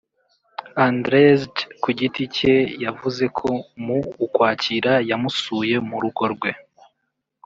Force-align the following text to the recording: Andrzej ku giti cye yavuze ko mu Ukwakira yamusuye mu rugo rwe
Andrzej 0.85 1.39
ku 1.81 1.89
giti 1.97 2.23
cye 2.35 2.55
yavuze 2.83 3.23
ko 3.37 3.49
mu 3.85 3.97
Ukwakira 4.25 4.93
yamusuye 5.09 5.75
mu 5.87 5.97
rugo 6.03 6.23
rwe 6.33 6.51